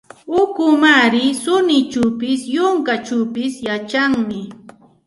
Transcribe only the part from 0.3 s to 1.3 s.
Ukumaari